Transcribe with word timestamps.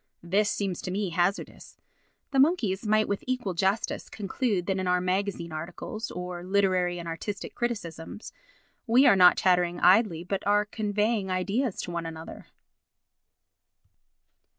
This 0.23 0.49
seems 0.49 0.81
to 0.81 0.89
me 0.89 1.09
hazardous. 1.11 1.77
The 2.31 2.39
monkeys 2.39 2.87
might 2.87 3.07
with 3.07 3.23
equal 3.27 3.53
justice 3.53 4.09
conclude 4.09 4.65
that 4.65 4.79
in 4.79 4.87
our 4.87 4.99
magazine 4.99 5.51
articles, 5.51 6.09
or 6.09 6.43
literary 6.43 6.97
and 6.97 7.07
artistic 7.07 7.53
criticisms, 7.53 8.33
we 8.87 9.05
are 9.05 9.15
not 9.15 9.37
chattering 9.37 9.79
idly 9.79 10.23
but 10.23 10.41
are 10.47 10.65
conveying 10.65 11.29
ideas 11.29 11.79
to 11.83 11.91
one 11.91 12.07
another. 12.07 12.47